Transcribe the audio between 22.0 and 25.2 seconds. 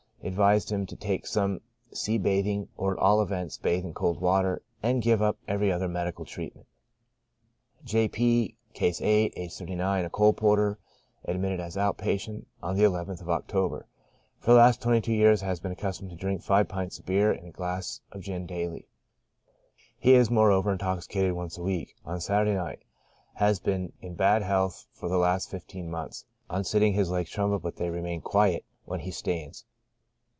on Saturday night. Has been in bad health for the